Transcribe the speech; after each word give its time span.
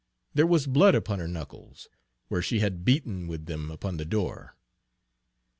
There 0.33 0.47
was 0.47 0.65
blood 0.65 0.95
upon 0.95 1.19
her 1.19 1.27
knuckles, 1.27 1.87
where 2.27 2.41
she 2.41 2.59
had 2.59 2.83
beaten 2.83 3.27
with 3.27 3.45
them 3.45 3.69
upon 3.69 3.97
the 3.97 4.03
door. 4.03 4.35
"Dr. 4.35 4.55